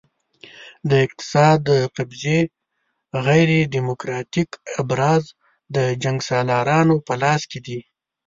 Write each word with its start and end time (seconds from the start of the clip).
د 0.89 0.91
اقتدار 1.05 1.55
د 1.69 1.71
قبضې 1.95 2.39
غیر 3.25 3.49
دیموکراتیک 3.75 4.49
ابزار 4.81 5.21
د 5.75 5.77
جنګسالارانو 6.03 6.95
په 7.07 7.13
لاس 7.21 7.41
کې 7.51 7.59
دي. 7.65 7.79